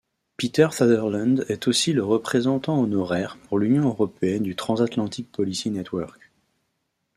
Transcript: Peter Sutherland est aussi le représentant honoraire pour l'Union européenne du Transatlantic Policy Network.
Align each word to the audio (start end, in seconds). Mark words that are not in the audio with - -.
Peter 0.35 0.69
Sutherland 0.71 1.45
est 1.47 1.67
aussi 1.67 1.93
le 1.93 2.03
représentant 2.03 2.81
honoraire 2.81 3.37
pour 3.43 3.59
l'Union 3.59 3.83
européenne 3.83 4.41
du 4.41 4.55
Transatlantic 4.55 5.31
Policy 5.31 5.69
Network. 5.69 6.31